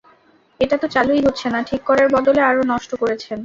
[0.59, 3.37] এটাতো চালুই হচ্ছে না ঠিক করার বদলে আরো নষ্ট করেছেন?